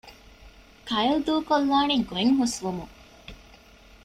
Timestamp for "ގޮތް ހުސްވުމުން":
2.09-2.93